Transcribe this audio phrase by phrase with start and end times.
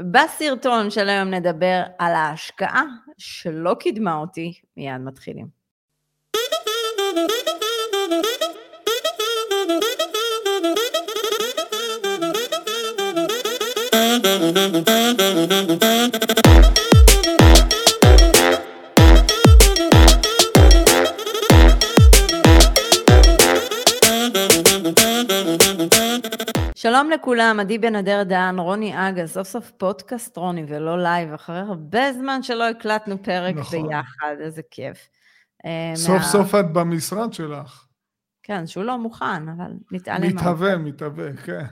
[0.00, 2.84] בסרטון של היום נדבר על ההשקעה
[3.18, 5.46] שלא קידמה אותי, מיד מתחילים.
[26.96, 31.58] שלום לכולם, עדי בן אדר דהן, רוני אגה, סוף סוף פודקאסט רוני ולא live, אחרי
[31.58, 33.88] הרבה זמן שלא הקלטנו פרק נכון.
[33.88, 35.08] ביחד, איזה כיף.
[35.66, 36.22] אה, סוף מה...
[36.22, 37.86] סוף את במשרד שלך.
[38.42, 40.28] כן, שהוא לא מוכן, אבל נתעלם.
[40.28, 41.64] מתהווה, מתהווה, כן.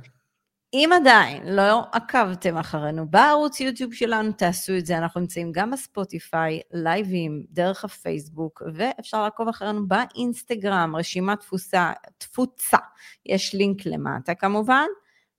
[0.75, 4.99] אם עדיין לא עקבתם אחרינו בערוץ יוטיוב שלנו, תעשו את זה.
[4.99, 12.79] אנחנו נמצאים גם בספוטיפיי, לייבים, דרך הפייסבוק, ואפשר לעקוב אחרינו באינסטגרם, רשימת תפוסה, תפוצה.
[13.27, 14.87] יש לינק למטה כמובן,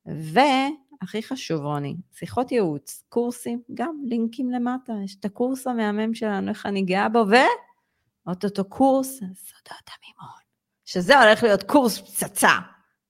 [0.06, 4.94] והכי חשוב, רוני, שיחות ייעוץ, קורסים, גם לינקים למטה.
[5.04, 10.42] יש את הקורס המהמם שלנו, איך אני גאה בו, ואו-טו-טו קורס סודות המימון,
[10.86, 12.52] שזה הולך להיות קורס פצצה.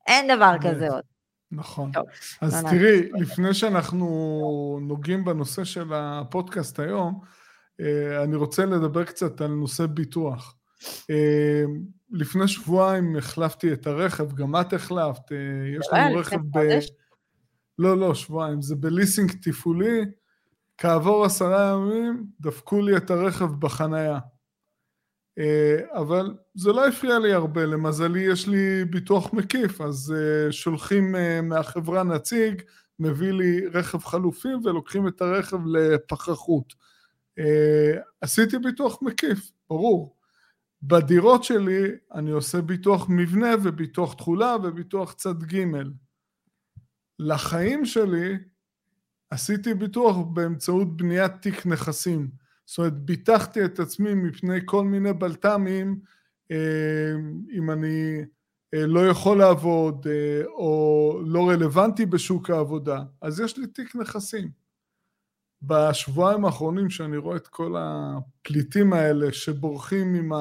[0.07, 1.03] אין דבר כזה עוד.
[1.51, 1.91] נכון.
[1.91, 2.05] טוב,
[2.41, 7.19] אז לא תראי, לפני שאנחנו נוגעים בנושא של הפודקאסט היום,
[7.79, 10.55] אה, אני רוצה לדבר קצת על נושא ביטוח.
[11.09, 11.63] אה,
[12.11, 15.37] לפני שבועיים החלפתי את הרכב, גם את החלפת, אה,
[15.79, 16.59] יש לנו רכב ב...
[17.79, 20.05] לא, לא, שבועיים, זה בליסינג תפעולי,
[20.77, 24.19] כעבור עשרה ימים דפקו לי את הרכב בחנייה.
[25.39, 31.15] אה, אבל זה לא הפריע לי הרבה, למזלי יש לי ביטוח מקיף, אז אה, שולחים
[31.43, 32.61] מהחברה נציג,
[32.99, 36.73] מביא לי רכב חלופי ולוקחים את הרכב לפחחות.
[38.21, 40.14] עשיתי ביטוח מקיף, ברור.
[40.87, 41.83] בדירות שלי
[42.13, 45.65] אני עושה ביטוח מבנה וביטוח תכולה וביטוח צד ג'.
[47.19, 48.37] לחיים שלי
[49.29, 52.29] עשיתי ביטוח באמצעות בניית תיק נכסים.
[52.65, 55.99] זאת אומרת, ביטחתי את עצמי מפני כל מיני בלת"מים,
[56.51, 57.13] אה,
[57.51, 58.21] אם אני
[58.73, 64.65] אה, לא יכול לעבוד אה, או לא רלוונטי בשוק העבודה, אז יש לי תיק נכסים.
[65.61, 70.31] בשבועיים האחרונים שאני רואה את כל הפליטים האלה שבורחים עם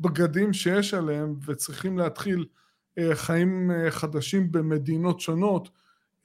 [0.00, 2.46] הבגדים שיש עליהם וצריכים להתחיל
[3.14, 5.70] חיים חדשים במדינות שונות,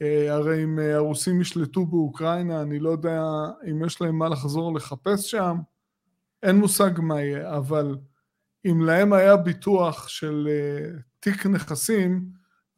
[0.01, 3.21] אה, הרי אם אה, הרוסים ישלטו באוקראינה, אני לא יודע
[3.71, 5.57] אם יש להם מה לחזור לחפש שם,
[6.43, 7.97] אין מושג מה יהיה, אבל
[8.65, 12.25] אם להם היה ביטוח של אה, תיק נכסים,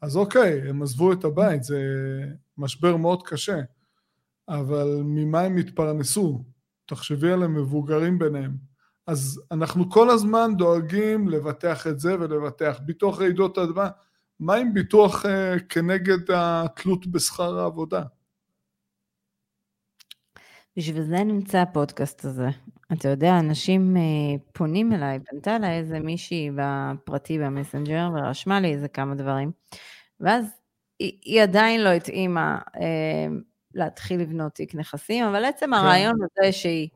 [0.02, 1.80] אז אוקיי, הם עזבו את הבית, זה
[2.58, 3.60] משבר מאוד קשה,
[4.50, 6.44] אבל ממה הם התפרנסו?
[6.86, 8.58] תחשבי על המבוגרים ביניהם.
[9.08, 13.90] אז אנחנו כל הזמן דואגים לבטח את זה ולבטח ביטוח רעידות אדמה.
[14.40, 15.30] מה עם ביטוח uh,
[15.70, 18.04] כנגד התלות בשכר העבודה?
[20.78, 22.48] בשביל זה נמצא הפודקאסט הזה.
[22.94, 24.00] אתה יודע, אנשים uh,
[24.54, 29.52] פונים אליי, פנתה אליי איזה מישהי בפרטי במסנג'ר ורשמה לי איזה כמה דברים,
[30.20, 30.46] ואז
[31.00, 32.80] היא, היא עדיין לא התאימה uh,
[33.74, 35.74] להתחיל לבנות תיק נכסים, אבל עצם כן.
[35.74, 36.90] הרעיון הזה שהיא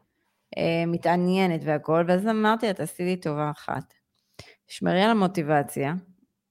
[0.87, 3.93] מתעניינת והכול, ואז אמרתי לה, תעשי לי טובה אחת.
[4.67, 5.93] שמרי על המוטיבציה,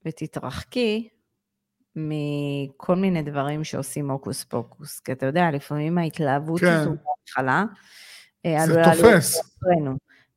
[0.05, 1.09] ותתרחקי
[1.97, 5.01] מכל מיני דברים שעושים הוקוס פוקוס.
[5.01, 6.67] כי אתה יודע, לפעמים ההתלהבות כן.
[6.67, 7.65] הזו בהתחלה,
[8.47, 9.55] אה, זה תופס.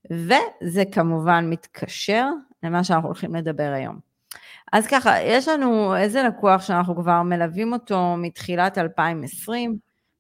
[0.10, 2.28] וזה כמובן מתקשר
[2.64, 4.00] למה שאנחנו הולכים לדבר היום.
[4.74, 9.78] אז ככה, יש לנו איזה לקוח שאנחנו כבר מלווים אותו מתחילת 2020,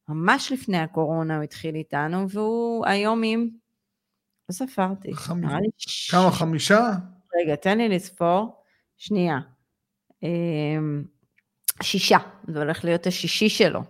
[0.09, 3.49] ממש לפני הקורונה הוא התחיל איתנו, והוא היום עם,
[4.49, 5.13] לא ספרתי.
[5.13, 5.41] חמ...
[6.11, 6.91] כמה, חמישה?
[7.35, 8.63] רגע, תן לי לספור.
[8.97, 9.39] שנייה.
[10.23, 11.03] אמ,
[11.83, 13.81] שישה, זה הולך להיות השישי שלו,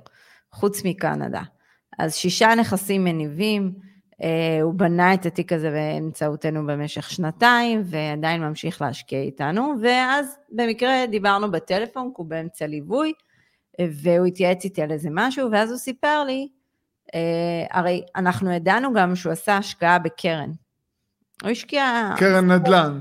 [0.52, 1.42] חוץ מקנדה.
[2.00, 3.74] אז שישה נכסים מניבים,
[4.24, 11.06] אה, הוא בנה את התיק הזה באמצעותנו במשך שנתיים, ועדיין ממשיך להשקיע איתנו, ואז במקרה
[11.12, 13.14] דיברנו בטלפון, כי הוא באמצע ליווי,
[13.82, 16.48] והוא התייעץ איתי על איזה משהו, ואז הוא סיפר לי,
[17.16, 17.20] אה,
[17.72, 20.52] הרי אנחנו ידענו גם שהוא עשה השקעה בקרן.
[21.42, 22.14] הוא השקיע...
[22.18, 23.00] קרן נדל"ן.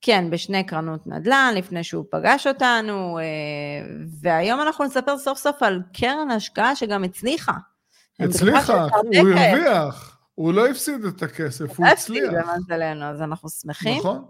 [0.00, 3.24] כן, בשני קרנות נדל"ן, לפני שהוא פגש אותנו, אה,
[4.20, 7.52] והיום אנחנו נספר סוף סוף על קרן השקעה שגם הצליחה.
[8.20, 11.92] הצליחה, הוא הרוויח, הוא לא הפסיד את הכסף, הוא הצליח.
[11.92, 13.98] הפסיד למזלנו, אז אנחנו שמחים.
[13.98, 14.24] נכון.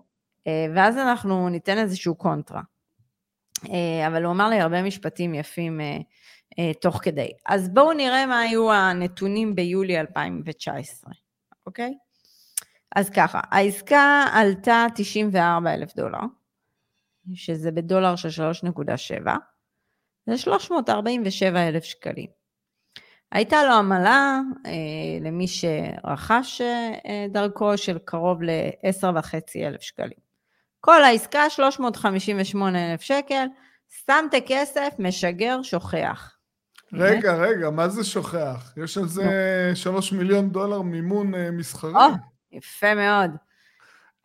[0.46, 2.62] אה, ואז אנחנו ניתן איזשהו קונטרה.
[3.68, 5.80] אה, אבל הוא אמר לי הרבה משפטים יפים
[6.80, 7.30] תוך כדי.
[7.46, 11.12] אז בואו נראה מה היו הנתונים ביולי 2019,
[11.66, 11.94] אוקיי?
[12.96, 16.18] אז ככה, העסקה עלתה 94 אלף דולר,
[17.34, 18.28] שזה בדולר של
[18.68, 19.30] 3.7,
[20.26, 22.40] זה 347 אלף שקלים.
[23.32, 24.72] הייתה לו עמלה אה,
[25.20, 30.29] למי שרכש אה, דרכו של קרוב ל-10.5 אלף שקלים.
[30.80, 33.46] כל העסקה 358 אלף שקל,
[33.88, 36.36] שמת כסף, משגר, שוכח.
[36.92, 38.72] רגע, רגע, מה זה שוכח?
[38.84, 41.92] יש על זה שלוש מיליון דולר מימון אה, מסחרי.
[41.94, 42.10] או,
[42.52, 43.30] יפה מאוד.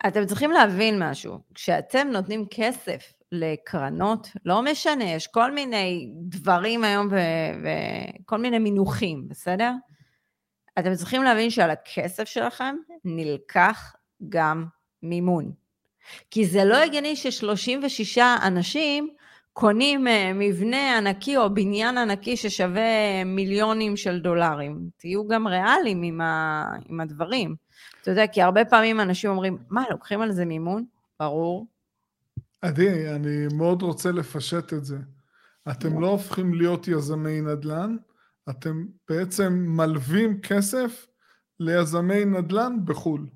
[0.07, 7.09] אתם צריכים להבין משהו, כשאתם נותנים כסף לקרנות, לא משנה, יש כל מיני דברים היום
[7.11, 9.71] וכל מיני מינוחים, בסדר?
[10.79, 12.75] אתם צריכים להבין שעל הכסף שלכם
[13.05, 13.95] נלקח
[14.29, 14.65] גם
[15.03, 15.64] מימון.
[16.31, 19.09] כי זה לא הגיוני ש-36 אנשים
[19.53, 24.89] קונים אה, מבנה ענקי או בניין ענקי ששווה מיליונים של דולרים.
[24.97, 26.65] תהיו גם ריאליים עם, ה...
[26.89, 27.55] עם הדברים.
[28.01, 30.85] אתה יודע, כי הרבה פעמים אנשים אומרים, מה, לוקחים על זה מימון?
[31.19, 31.67] ברור.
[32.61, 34.97] עדי, אני מאוד רוצה לפשט את זה.
[35.71, 37.95] אתם לא הופכים להיות יזמי נדל"ן,
[38.49, 41.07] אתם בעצם מלווים כסף
[41.59, 43.27] ליזמי נדל"ן בחו"ל.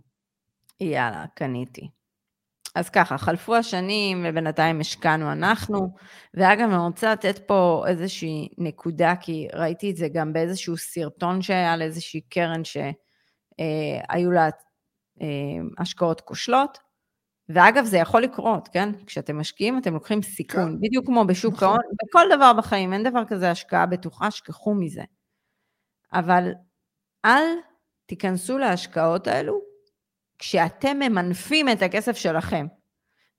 [0.81, 1.89] יאללה, קניתי.
[2.79, 5.89] אז ככה, חלפו השנים ובינתיים השקענו אנחנו,
[6.33, 11.77] ואגב, אני רוצה לתת פה איזושהי נקודה, כי ראיתי את זה גם באיזשהו סרטון שהיה
[11.77, 14.49] לאיזושהי קרן שהיו לה
[15.21, 15.27] אה,
[15.77, 16.77] השקעות כושלות,
[17.49, 18.89] ואגב, זה יכול לקרות, כן?
[19.05, 20.81] כשאתם משקיעים, אתם לוקחים סיכון, כן.
[20.81, 21.67] בדיוק כמו בשוק נכון.
[21.67, 25.03] ההון, בכל דבר בחיים, אין דבר כזה השקעה בטוחה, שכחו מזה.
[26.13, 26.51] אבל
[27.25, 27.45] אל
[28.05, 29.68] תיכנסו להשקעות האלו
[30.39, 32.67] כשאתם ממנפים את הכסף שלכם.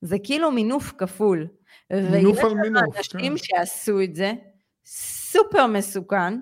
[0.00, 1.46] זה כאילו מינוף כפול.
[1.90, 3.38] מינוף על מינוף, ויש אנשים כן.
[3.38, 4.32] שעשו את זה,
[4.84, 6.34] סופר מסוכן,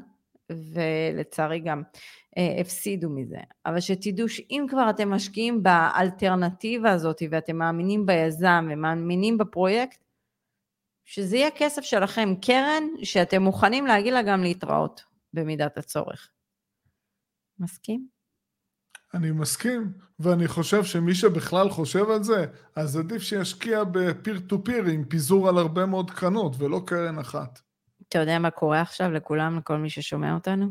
[0.51, 1.83] ולצערי גם
[2.39, 3.39] אה, הפסידו מזה.
[3.67, 10.05] אבל שתדעו שאם כבר אתם משקיעים באלטרנטיבה הזאת ואתם מאמינים ביזם ומאמינים בפרויקט,
[11.05, 16.31] שזה יהיה כסף שלכם, קרן שאתם מוכנים להגיד לה גם להתראות במידת הצורך.
[17.59, 18.18] מסכים?
[19.15, 22.47] אני מסכים, ואני חושב שמי שבכלל חושב על זה,
[22.77, 27.61] אז עדיף שישקיע בפיר טו פיר עם פיזור על הרבה מאוד קרנות, ולא קרן אחת.
[28.09, 30.67] אתה יודע מה קורה עכשיו לכולם, לכל מי ששומע אותנו?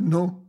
[0.00, 0.44] נו.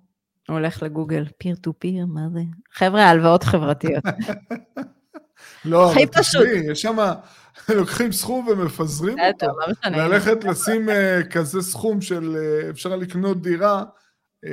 [0.48, 2.42] הוא הולך לגוגל, פיר טו פיר, מה זה?
[2.72, 4.04] חבר'ה, הלוואות חברתיות.
[5.66, 6.98] לא, אבל תשמעי, יש שם,
[7.78, 9.48] לוקחים סכום ומפזרים אותו.
[9.92, 13.84] לא ללכת לשים אה, כזה סכום של, אה, אפשר לקנות דירה,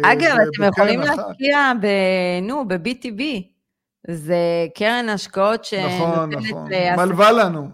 [0.04, 1.86] אגב, אתם יכולים להשקיע ב...
[2.42, 3.22] נו, ב-BTB.
[4.08, 5.74] זה קרן השקעות ש...
[5.74, 6.70] נכון, נכון.
[6.96, 7.68] מלווה לנו.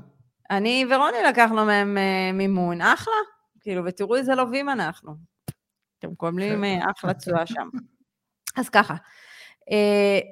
[0.51, 3.15] אני ורוני לקחנו מהם אה, מימון, אחלה.
[3.61, 5.13] כאילו, ותראו איזה לווים אנחנו.
[5.99, 6.65] אתם מקבלים כן.
[6.65, 7.69] אה, אחלה תשואה שם.
[8.57, 8.95] אז ככה,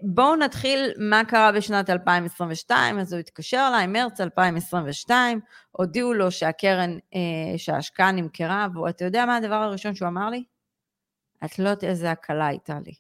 [0.03, 5.41] בואו נתחיל מה קרה בשנת 2022, אז הוא התקשר אליי, מרץ 2022,
[5.71, 6.99] הודיעו לו שהקרן,
[7.57, 10.45] שההשקעה נמכרה, ואתה יודע מה הדבר הראשון שהוא אמר לי?
[11.47, 12.95] את לא יודעת איזה הקלה הייתה לי.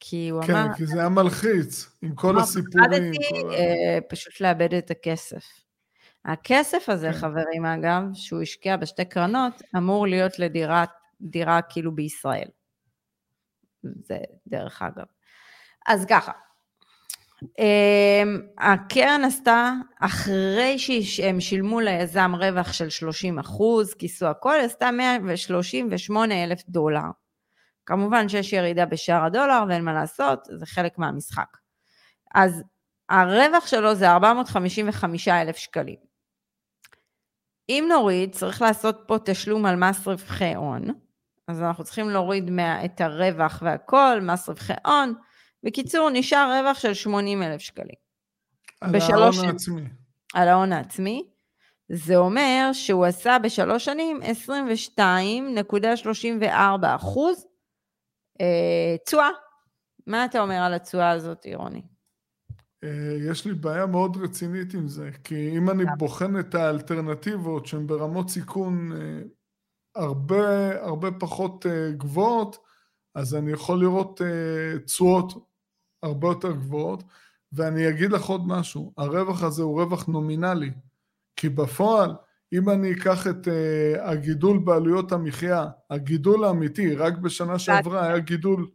[0.00, 0.68] כי הוא כן, אמר...
[0.68, 2.72] כן, כי זה היה מלחיץ, עם כל הסיפורים.
[2.72, 3.50] פחדתי כל...
[3.54, 5.44] אה, פשוט לאבד את הכסף.
[6.24, 7.18] הכסף הזה, כן.
[7.18, 10.84] חברים, אגב, שהוא השקיע בשתי קרנות, אמור להיות לדירה
[11.20, 12.48] דירה כאילו בישראל.
[13.82, 15.04] זה דרך אגב.
[15.86, 16.32] אז ככה,
[18.58, 26.62] הקרן עשתה, אחרי שהם שילמו ליזם רווח של 30 אחוז, כיסו הכל, עשתה 138 אלף
[26.68, 27.10] דולר.
[27.86, 31.56] כמובן שיש ירידה בשער הדולר ואין מה לעשות, זה חלק מהמשחק.
[32.34, 32.62] אז
[33.08, 36.14] הרווח שלו זה 455 אלף שקלים.
[37.68, 40.84] אם נוריד, צריך לעשות פה תשלום על מס רווחי הון,
[41.48, 45.14] אז אנחנו צריכים להוריד מה, את הרווח והכל, מס רווחי הון,
[45.64, 48.04] בקיצור, נשאר רווח של 80 אלף שקלים.
[48.80, 49.82] על ההון העצמי.
[50.34, 51.28] על ההון העצמי.
[51.88, 54.20] זה אומר שהוא עשה בשלוש שנים
[54.98, 57.46] 22.34 אחוז
[58.40, 59.28] אה, תשואה.
[60.06, 61.82] מה אתה אומר על התשואה הזאת, רוני?
[62.84, 67.86] אה, יש לי בעיה מאוד רצינית עם זה, כי אם אני בוחן את האלטרנטיבות שהן
[67.86, 69.22] ברמות סיכון אה,
[69.96, 71.66] הרבה, הרבה פחות
[71.96, 72.56] גבוהות,
[73.14, 74.20] אז אני יכול לראות
[74.84, 75.53] תשואות
[76.04, 77.02] הרבה יותר גבוהות,
[77.52, 80.70] ואני אגיד לך עוד משהו, הרווח הזה הוא רווח נומינלי,
[81.36, 82.14] כי בפועל,
[82.52, 88.70] אם אני אקח את uh, הגידול בעלויות המחיה, הגידול האמיתי, רק בשנה שעברה היה גידול,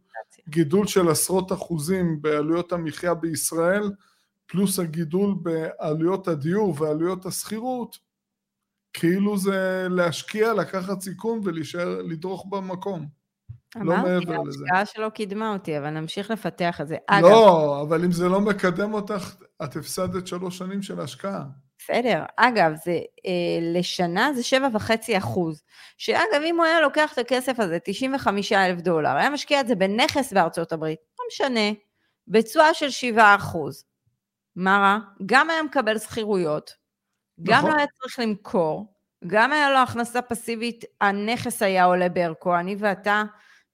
[0.48, 3.90] גידול של עשרות אחוזים בעלויות המחיה בישראל,
[4.46, 7.98] פלוס הגידול בעלויות הדיור ועלויות השכירות,
[8.92, 13.19] כאילו זה להשקיע, לקחת סיכון ולהישאר, לדרוך במקום.
[13.76, 13.94] לא.
[13.94, 16.96] אמרתי, ההשקעה שלו קידמה אותי, אבל נמשיך לפתח את זה.
[17.06, 19.34] אגב, לא, אבל אם זה לא מקדם אותך,
[19.64, 21.44] את הפסדת שלוש שנים של השקעה.
[21.78, 22.24] בסדר.
[22.36, 25.62] אגב, זה, אה, לשנה זה 7.5 אחוז.
[25.98, 29.74] שאגב, אם הוא היה לוקח את הכסף הזה, 95 אלף דולר, היה משקיע את זה
[29.74, 31.78] בנכס בארצות הברית, לא משנה,
[32.28, 33.84] בתשואה של 7 אחוז.
[34.56, 34.98] מה רע?
[35.26, 36.74] גם היה מקבל שכירויות,
[37.42, 37.70] גם נכון.
[37.70, 38.94] לא היה צריך למכור,
[39.26, 42.56] גם היה לו הכנסה פסיבית, הנכס היה עולה בערכו.
[42.56, 43.22] אני ואתה,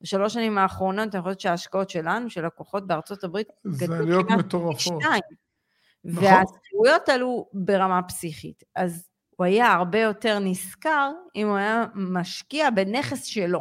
[0.01, 5.03] בשלוש שנים האחרונות, אני חושבת שההשקעות שלנו, של לקוחות בארצות הברית, זה גדלו כמעט מטורפות.
[5.03, 6.25] נכון.
[6.25, 8.63] והשכירויות עלו ברמה פסיכית.
[8.77, 13.61] אז הוא היה הרבה יותר נשכר אם הוא היה משקיע בנכס שלו,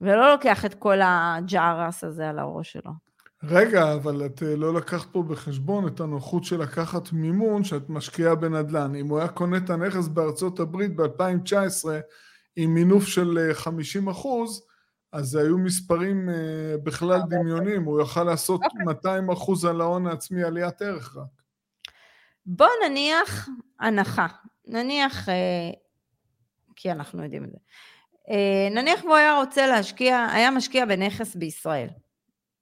[0.00, 2.90] ולא לוקח את כל הג'ערס הזה על הראש שלו.
[3.42, 8.34] רגע, אבל את אה, לא לקחת פה בחשבון את הנוחות של לקחת מימון שאת משקיעה
[8.34, 8.94] בנדל"ן.
[8.94, 11.88] אם הוא היה קונה את הנכס בארצות הברית ב-2019
[12.56, 14.62] עם מינוף של אה, 50 אחוז,
[15.12, 16.34] אז היו מספרים אה,
[16.82, 18.84] בכלל דמיונים, הוא יכל לעשות אוקיי.
[18.84, 21.42] 200 אחוז על ההון העצמי עליית ערך רק.
[22.46, 23.48] בוא נניח
[23.80, 24.26] הנחה,
[24.66, 25.34] נניח, אה,
[26.76, 27.58] כי אנחנו יודעים את זה,
[28.30, 31.88] אה, נניח והוא היה רוצה להשקיע, היה משקיע בנכס בישראל.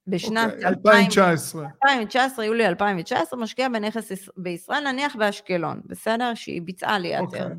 [0.07, 1.65] בשנת 2000 2019.
[1.83, 6.33] 2019, יולי 2019, משקיע בנכס יש- בישראל, נניח באשקלון, בסדר?
[6.35, 7.41] שהיא ביצעה עליית אוקיי.
[7.41, 7.53] ערך.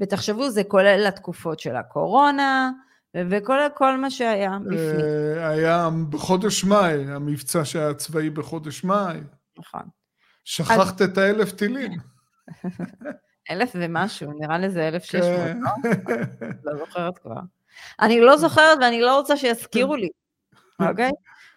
[0.00, 2.70] ותחשבו, זה כולל התקופות של הקורונה,
[3.16, 9.20] ו- וכולל כל מה שהיה בפנים, אה, היה בחודש מאי, המבצע שהיה צבאי בחודש מאי.
[9.58, 9.82] נכון.
[10.44, 11.92] שכחת את האלף טילים.
[13.50, 16.20] אלף ומשהו, נראה לי זה אלף שש מאות, כן.
[16.64, 17.40] לא זוכרת כבר.
[18.00, 20.08] אני לא זוכרת ואני לא רוצה שיזכירו לי,
[20.88, 21.10] אוקיי?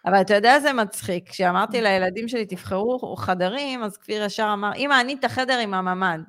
[0.05, 5.01] אבל אתה יודע איזה מצחיק, כשאמרתי לילדים שלי, תבחרו חדרים, אז כפיר ישר אמר, אמא,
[5.01, 6.19] אני את החדר עם הממ"ד.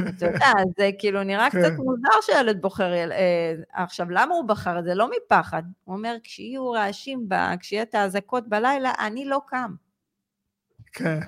[0.00, 1.60] אתה יודע, זה כאילו נראה כן.
[1.62, 4.94] קצת מוזר שהילד בוחר, אה, עכשיו, למה הוא בחר את זה?
[4.94, 5.62] לא מפחד.
[5.84, 9.74] הוא אומר, כשיהיו רעשים, ב- כשיהיה את האזעקות בלילה, אני לא קם.
[10.92, 11.18] כן.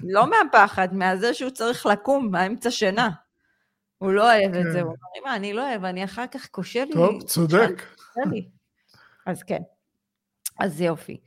[0.00, 3.10] לא מהפחד, מהזה שהוא צריך לקום באמצע שינה.
[3.98, 4.72] הוא לא אוהב את כן.
[4.72, 6.92] זה, הוא אומר, אמא, אני לא אוהב, אני אחר כך קשה לי.
[6.92, 7.82] טוב, צודק.
[7.96, 8.48] קשה לי."
[9.26, 9.62] אז כן,
[10.60, 11.20] אז יופי.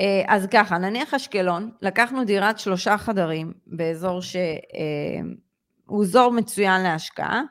[0.00, 4.20] אה, אז ככה, נניח אשקלון, לקחנו דירת שלושה חדרים באזור
[5.88, 7.42] שהוא אזור מצוין להשקעה,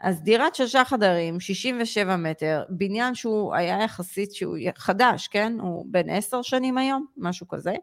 [0.00, 5.52] אז דירת שלושה חדרים, 67 מטר, בניין שהוא היה יחסית שהוא חדש, כן?
[5.60, 7.74] הוא בן עשר שנים היום, משהו כזה.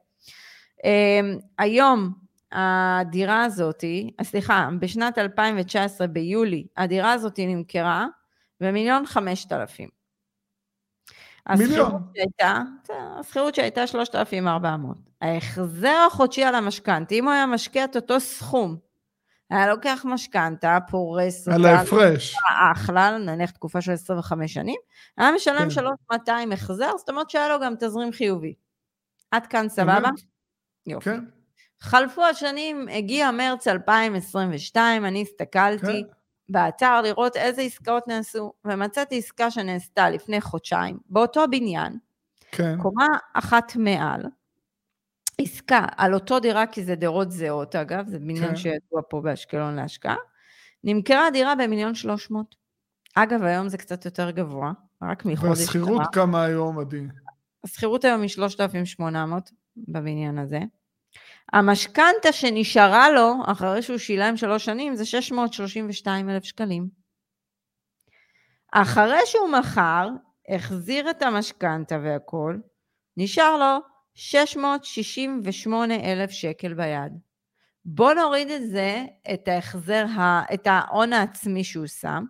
[0.80, 2.14] Um, היום
[2.52, 8.08] הדירה הזאתי, סליחה, בשנת 2019 ביולי, הדירה הזאתי נמכרה
[8.60, 9.90] במיליון חמשת אלפים.
[11.50, 12.02] מיליון.
[12.16, 12.62] שהייתה,
[13.20, 14.98] השכירות שהייתה 3,400.
[15.22, 18.78] ההחזר החודשי על המשכנתה, אם הוא היה משקיע את אותו סכום,
[19.52, 22.36] היה לוקח משכנתה, פורס על ההפרש.
[22.72, 24.80] אחלה, נניח תקופה של 25 שנים,
[25.18, 25.70] היה משלם כן.
[25.70, 28.54] 3,200 החזר, זאת אומרת שהיה לו גם תזרים חיובי.
[29.32, 30.10] עד כאן סבבה?
[30.88, 31.10] יופי.
[31.10, 31.20] כן,
[31.80, 36.14] חלפו השנים, הגיע מרץ 2022, אני הסתכלתי כן.
[36.50, 41.98] באתר לראות איזה עסקאות נעשו, ומצאתי עסקה שנעשתה לפני חודשיים, באותו בניין,
[42.52, 42.78] כן.
[42.82, 44.22] קומה אחת מעל,
[45.44, 48.56] עסקה על אותו דירה, כי זה דירות זהות אגב, זה בניין כן.
[48.56, 50.16] שידוע פה באשקלון להשקעה,
[50.84, 52.56] נמכרה דירה במיליון שלוש מאות.
[53.16, 54.72] אגב, היום זה קצת יותר גבוה,
[55.02, 55.60] רק מחודש.
[55.60, 56.12] והשכירות עבר.
[56.12, 57.02] כמה היום, עדי?
[57.64, 60.60] השכירות היום היא 3,800 בבניין הזה.
[61.54, 66.88] המשכנתה שנשארה לו, אחרי שהוא שילם שלוש שנים, זה 632 אלף שקלים.
[68.74, 70.10] אחרי שהוא מכר,
[70.56, 72.62] החזיר את המשכנתה והכול,
[73.18, 77.14] נשאר לו 668 אלף שקל ביד.
[77.86, 80.06] בוא נוריד את זה, את ההחזר,
[80.54, 82.24] את ההון העצמי שהוא שם,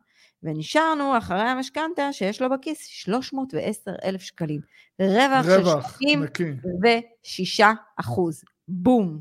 [0.43, 4.61] ונשארנו אחרי המשכנתה שיש לו בכיס 310 אלף שקלים.
[5.01, 6.43] רווח, רווח, של נקי.
[6.61, 7.65] 36
[7.99, 8.43] אחוז.
[8.67, 9.19] בום.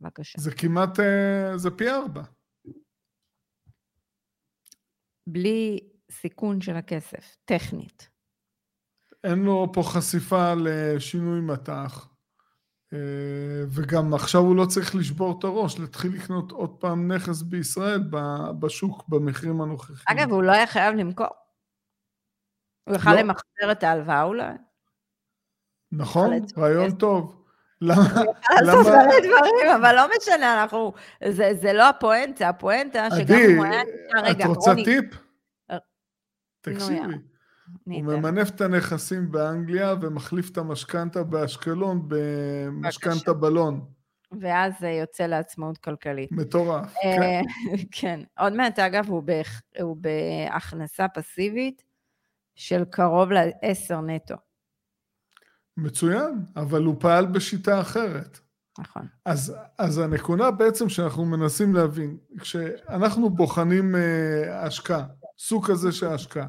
[0.00, 0.40] בבקשה.
[0.40, 2.22] זה כמעט, אה, זה פי ארבע.
[5.26, 5.78] בלי
[6.10, 8.08] סיכון של הכסף, טכנית.
[9.24, 12.08] אין לו פה חשיפה לשינוי מטח.
[12.92, 12.98] אה,
[13.68, 18.02] וגם עכשיו הוא לא צריך לשבור את הראש, להתחיל לקנות עוד פעם נכס בישראל
[18.60, 19.98] בשוק במחירים הנוכחיים.
[20.08, 21.26] אגב, הוא לא היה חייב למכור.
[22.84, 23.20] הוא יכל לא.
[23.20, 24.52] למחזר את ההלוואה אולי.
[25.92, 26.30] נכון?
[26.58, 26.98] רעיון כסף.
[26.98, 27.36] טוב.
[27.80, 28.02] למה?
[28.64, 30.92] לעשות מלא דברים, אבל לא משנה, אנחנו...
[31.28, 33.82] זה זה לא הפואנטה, הפואנטה שגם עדי, אם הוא היה...
[33.82, 35.04] נשאר- רגע, את רוצה רוני, טיפ?
[35.70, 35.76] אה,
[36.60, 37.14] תקשיבי,
[37.84, 38.02] הוא.
[38.02, 43.86] ממנף את הנכסים באנגליה ומחליף את המשכנתה באשקלון במשכנתה בלון.
[44.40, 46.32] ואז זה יוצא לעצמאות כלכלית.
[46.32, 46.94] מטורף.
[47.02, 47.22] כן.
[47.22, 47.40] אה,
[48.00, 48.20] כן.
[48.38, 51.82] עוד מעט, אגב, הוא בהכ- הוא בהכנסה פסיבית
[52.54, 54.34] של קרוב ל-10 נטו.
[55.76, 58.38] מצוין, אבל הוא פעל בשיטה אחרת.
[58.78, 59.06] נכון.
[59.24, 65.04] אז, אז הנקודה בעצם שאנחנו מנסים להבין, כשאנחנו בוחנים אה, השקעה,
[65.38, 66.46] סוג כזה של השקעה,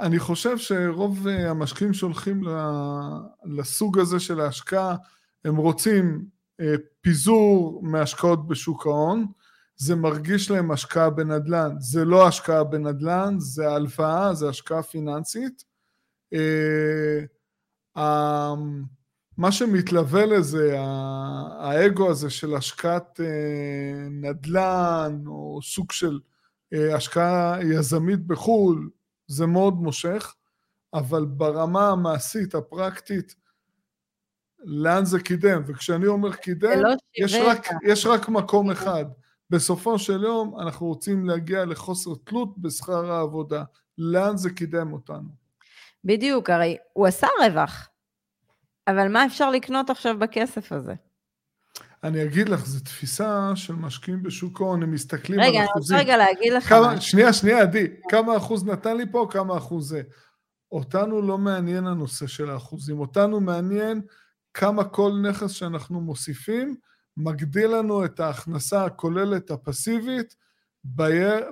[0.00, 2.42] אני חושב שרוב אה, המשקיעים שהולכים
[3.44, 4.96] לסוג הזה של ההשקעה,
[5.44, 6.24] הם רוצים
[6.60, 9.26] אה, פיזור מהשקעות בשוק ההון,
[9.76, 15.64] זה מרגיש להם השקעה בנדל"ן, זה לא השקעה בנדל"ן, זה הלוואה, זה השקעה פיננסית.
[19.38, 20.76] מה שמתלווה לזה,
[21.58, 26.18] האגו הזה של השקעת אה, נדל"ן, או סוג של
[26.74, 28.90] אה, השקעה יזמית בחו"ל,
[29.26, 30.34] זה מאוד מושך,
[30.94, 33.34] אבל ברמה המעשית, הפרקטית,
[34.58, 35.62] לאן זה קידם?
[35.66, 39.04] וכשאני אומר קידם, לא יש, רק, יש רק מקום אחד.
[39.50, 43.64] בסופו של יום אנחנו רוצים להגיע לחוסר תלות בשכר העבודה.
[43.98, 45.28] לאן זה קידם אותנו?
[46.04, 47.88] בדיוק, הרי הוא עשה רווח.
[48.88, 50.94] אבל מה אפשר לקנות עכשיו בכסף הזה?
[52.04, 55.96] אני אגיד לך, זו תפיסה של משקיעים בשוק ההון, הם מסתכלים רגע, על אחוזים.
[55.96, 57.00] רגע, אני רוצה רגע להגיד לך כמה.
[57.00, 60.02] שנייה, שנייה, עדי, כמה אחוז נתן לי פה, כמה אחוז זה.
[60.72, 64.00] אותנו לא מעניין הנושא של האחוזים, אותנו מעניין
[64.54, 66.76] כמה כל נכס שאנחנו מוסיפים
[67.16, 70.36] מגדיל לנו את ההכנסה הכוללת הפסיבית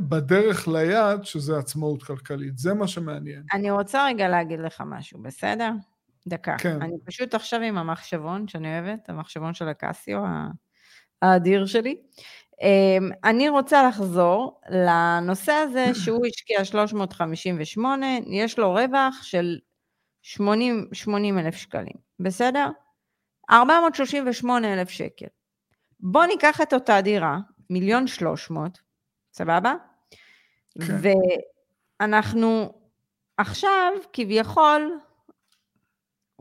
[0.01, 2.59] בדרך ליעד, שזה עצמאות כלכלית.
[2.59, 3.43] זה מה שמעניין.
[3.53, 5.71] אני רוצה רגע להגיד לך משהו, בסדר?
[6.27, 6.57] דקה.
[6.59, 6.83] כן.
[6.83, 10.21] אני פשוט עכשיו עם המחשבון שאני אוהבת, המחשבון של הקסיו
[11.23, 11.97] האדיר שלי.
[12.63, 19.59] אמ, אני רוצה לחזור לנושא הזה שהוא השקיע 358, יש לו רווח של
[20.23, 22.69] 80, 80 אלף שקלים, בסדר?
[23.51, 25.27] 438 אלף שקל.
[26.01, 27.39] בוא ניקח את אותה דירה,
[27.71, 28.79] מיליון שלוש מאות,
[29.33, 29.75] סבבה?
[30.87, 30.97] כן.
[32.01, 32.73] ואנחנו
[33.37, 34.99] עכשיו כביכול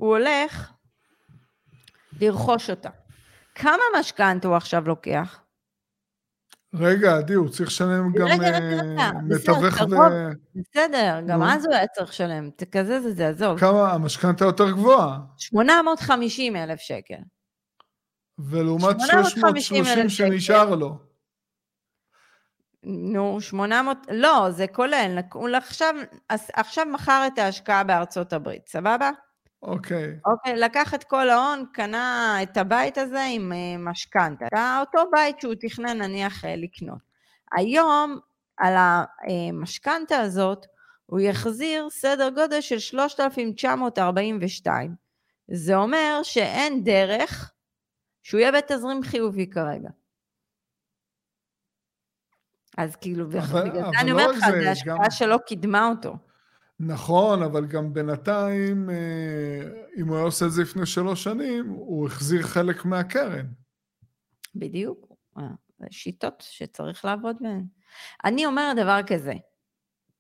[0.04, 0.72] הוא הולך
[2.22, 2.90] לרכוש אותה.
[3.56, 5.40] כמה משכנתה הוא עכשיו לוקח?
[6.74, 9.96] רגע, עדי, הוא צריך לשלם גם אה, מתווך ל...
[10.56, 13.60] בסדר, גם אז הוא היה צריך לשלם, תקזז את זה, עזוב.
[13.60, 15.20] כמה, המשכנתה יותר גבוהה.
[15.38, 17.22] 850 אלף שקל.
[18.40, 20.98] ולעומת 330 שנשאר לו.
[22.84, 25.96] נו, 800, לא, זה כולל, הוא עכשיו,
[26.54, 29.10] עכשיו מכר את ההשקעה בארצות הברית, סבבה?
[29.64, 30.20] אוקיי.
[30.26, 34.46] אוקיי, לקח את כל ההון, קנה את הבית הזה עם אה, משכנתה.
[34.80, 37.00] אותו בית שהוא תכנן נניח אה, לקנות.
[37.58, 38.20] היום,
[38.58, 40.66] על המשכנתה הזאת,
[41.06, 44.96] הוא יחזיר סדר גודל של 3,942.
[45.48, 47.52] זה אומר שאין דרך
[48.24, 49.90] שהוא יהיה בתזרים חיובי כרגע.
[52.78, 53.60] אז כאילו, בגלל זה
[54.00, 55.12] אני לא אומרת לך, זו השקעה.
[55.12, 56.16] שלא קידמה אותו.
[56.88, 58.96] נכון, אבל גם בינתיים, אה,
[59.98, 63.46] אם הוא היה עושה את זה לפני שלוש שנים, הוא החזיר חלק מהקרן.
[64.56, 65.44] בדיוק, אה,
[65.92, 67.66] שיטות שצריך לעבוד בהן.
[68.26, 69.34] אני אומרת דבר כזה,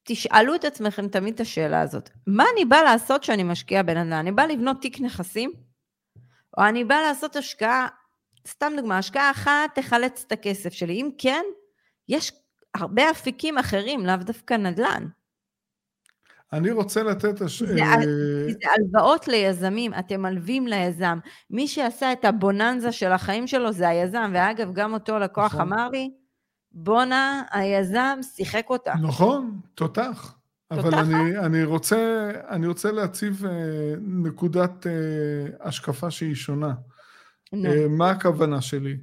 [0.04, 4.13] תשאלו את עצמכם תמיד את השאלה הזאת, מה אני באה לעשות כשאני משקיע בנדל"ן?
[4.13, 5.52] אני באה לבנות תיק נכסים?
[6.58, 7.88] או אני באה לעשות השקעה,
[8.47, 10.93] סתם דוגמה, השקעה אחת תחלץ את הכסף שלי.
[10.93, 11.43] אם כן,
[12.10, 12.32] יש
[12.76, 15.08] הרבה אפיקים אחרים, לאו דווקא נדל"ן.
[16.54, 17.42] אני רוצה לתת...
[17.42, 17.63] הש...
[17.63, 18.00] זה, אה,
[18.48, 21.20] זה הלוואות ליזמים, אתם מלווים ליזם.
[21.50, 25.62] מי שעשה את הבוננזה של החיים שלו זה היזם, ואגב, גם אותו לקוח נכון.
[25.62, 26.12] אמר לי,
[26.72, 28.94] בואנה, היזם שיחק אותה.
[29.02, 30.36] נכון, תותח.
[30.72, 33.52] אבל אני, אני, רוצה, אני רוצה להציב אה,
[34.02, 36.74] נקודת אה, השקפה שהיא שונה.
[37.89, 38.98] מה הכוונה שלי?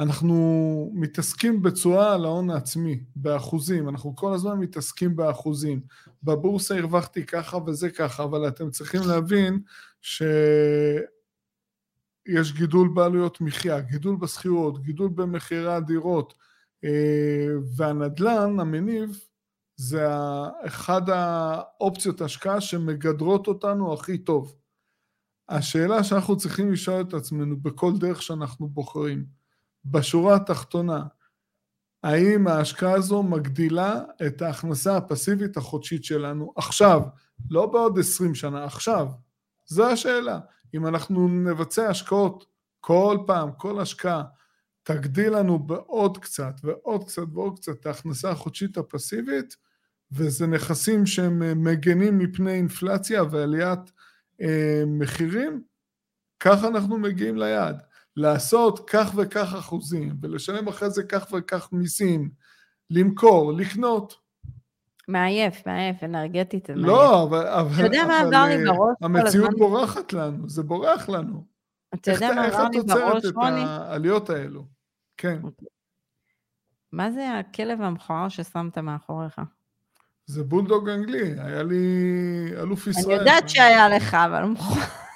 [0.00, 5.80] אנחנו מתעסקים בתשואה על ההון העצמי, באחוזים, אנחנו כל הזמן מתעסקים באחוזים.
[6.22, 9.60] בבורסה הרווחתי ככה וזה ככה, אבל אתם צריכים להבין
[10.02, 11.02] שיש
[12.52, 16.34] גידול בעלויות מחיה, גידול בשכירות, גידול במחירי הדירות,
[16.84, 19.20] אה, והנדל"ן, המניב,
[19.76, 20.06] זה
[20.66, 24.54] אחד האופציות השקעה שמגדרות אותנו הכי טוב.
[25.48, 29.37] השאלה שאנחנו צריכים לשאול את עצמנו בכל דרך שאנחנו בוחרים,
[29.84, 31.04] בשורה התחתונה,
[32.02, 37.02] האם ההשקעה הזו מגדילה את ההכנסה הפסיבית החודשית שלנו עכשיו,
[37.50, 39.08] לא בעוד עשרים שנה, עכשיו.
[39.66, 40.40] זו השאלה.
[40.74, 42.44] אם אנחנו נבצע השקעות
[42.80, 44.24] כל פעם, כל השקעה,
[44.82, 49.56] תגדיל לנו בעוד קצת ועוד קצת ועוד קצת את ההכנסה החודשית הפסיבית,
[50.12, 53.92] וזה נכסים שהם מגנים מפני אינפלציה ועליית
[54.40, 55.62] אה, מחירים,
[56.40, 57.82] ככה אנחנו מגיעים ליעד.
[58.18, 62.30] לעשות כך וכך אחוזים, ולשלם אחרי זה כך וכך מיסים,
[62.90, 64.14] למכור, לקנות.
[65.08, 67.44] מעייף, מעייף, אנרגטית זה לא, מעייף.
[67.44, 71.44] לא, אבל, אתה יודע מה עבר לי בראש המציאות בורחת לנו, זה בורח לנו.
[71.94, 73.62] אתה יודע מה איך עבר את לי עוצרת בראש, את רוני?
[73.66, 74.64] העליות האלו?
[75.16, 75.40] כן.
[76.92, 79.40] מה זה הכלב המכוער ששמת מאחוריך?
[80.26, 81.84] זה בולדוג אנגלי, היה לי
[82.56, 83.04] אלוף ישראל.
[83.04, 85.07] אני יודעת שהיה לך, אבל הוא מכוער.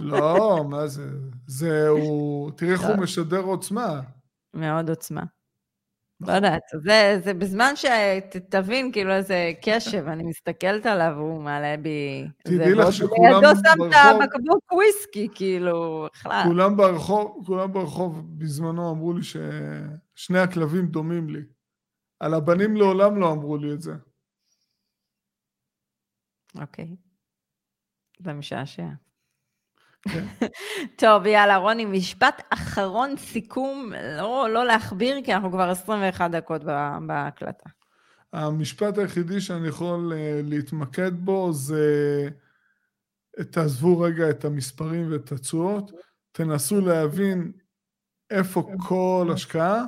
[0.00, 1.10] לא, מה זה?
[1.46, 2.50] זה הוא...
[2.56, 4.00] תראי איך הוא משדר עוצמה.
[4.54, 5.22] מאוד עוצמה.
[6.20, 6.34] לא נכון.
[6.44, 12.24] יודעת, זה, זה בזמן שתבין כאילו איזה קשב, אני מסתכלת עליו, הוא מעלה בי...
[12.44, 16.42] תדעי לך שכולם לידו שמת ברחוב- בקבוק וויסקי, כאילו, בכלל.
[16.46, 21.40] כולם ברחוב, כולם ברחוב בזמנו אמרו לי ששני הכלבים דומים לי.
[22.20, 23.92] על הבנים לעולם לא אמרו לי את זה.
[26.60, 26.96] אוקיי.
[28.18, 28.86] זה משעשע.
[30.02, 30.24] כן.
[31.00, 36.64] טוב, יאללה, רוני, משפט אחרון, סיכום, לא, לא להכביר, כי אנחנו כבר 21 דקות
[37.06, 37.70] בהקלטה.
[38.32, 42.28] המשפט היחידי שאני יכול אה, להתמקד בו זה
[43.50, 45.90] תעזבו רגע את המספרים ואת התשואות,
[46.32, 47.52] תנסו להבין
[48.30, 49.84] איפה כל השקעה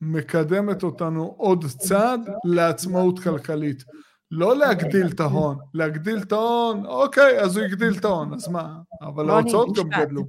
[0.00, 3.84] מקדמת אותנו עוד צעד לעצמאות כלכלית.
[4.30, 8.78] לא להגדיל את ההון, להגדיל את ההון, אוקיי, אז הוא הגדיל את ההון, אז מה?
[9.08, 9.88] אבל רוני, ההוצאות גם.
[9.88, 10.22] גדלו.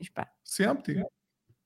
[0.00, 0.26] משפט.
[0.46, 0.94] סיימתי.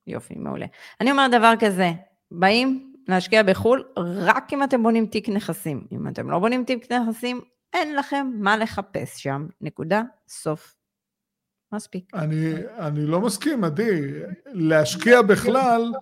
[0.07, 0.67] יופי, מעולה.
[1.01, 1.91] אני אומרת דבר כזה,
[2.31, 5.87] באים להשקיע בחו"ל רק אם אתם בונים תיק נכסים.
[5.93, 7.41] אם אתם לא בונים תיק נכסים,
[7.73, 9.47] אין לכם מה לחפש שם.
[9.61, 10.75] נקודה, סוף.
[11.73, 12.15] מספיק.
[12.15, 14.13] אני, אני לא מסכים, עדי.
[14.47, 15.93] להשקיע בכלל,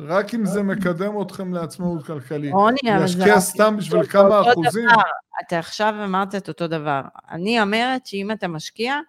[0.00, 2.52] רק אם זה מקדם אתכם לעצמאות כלכלית.
[2.52, 5.02] רוני, אבל זה להשקיע סתם בשביל כמה אחוזים, דבר.
[5.46, 7.00] אתה עכשיו אמרת את אותו דבר.
[7.30, 9.00] אני אומרת שאם אתה משקיע,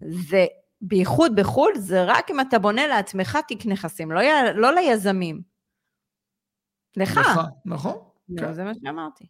[0.00, 0.46] זה
[0.80, 5.40] בייחוד בחו"ל, זה רק אם אתה בונה לעצמך תיק נכסים, לא, י- לא ליזמים.
[6.96, 7.16] לך.
[7.18, 7.94] לך, נכון?
[8.28, 8.52] נו, כן.
[8.52, 9.26] זה מה שאמרתי.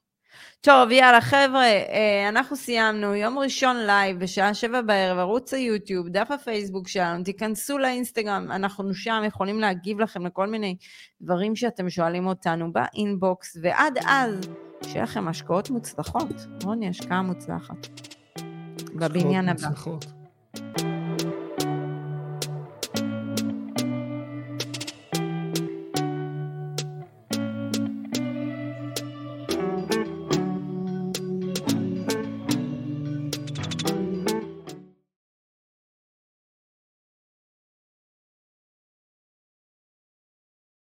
[0.60, 6.30] טוב, יאללה, חבר'ה, אה, אנחנו סיימנו, יום ראשון live, בשעה שבע בערב, ערוץ היוטיוב, דף
[6.30, 10.76] הפייסבוק שלנו, תיכנסו לאינסטגרם, אנחנו שם יכולים להגיב לכם לכל מיני
[11.20, 14.40] דברים שאתם שואלים אותנו ב inbox, ועד אז,
[14.82, 16.46] שיהיה לכם השקעות מוצלחות.
[16.64, 17.86] רוני, השקעה מוצלחת.
[18.94, 19.68] בבניין הבא.
[19.68, 20.04] מוצלחות.
[20.56, 20.95] Thank you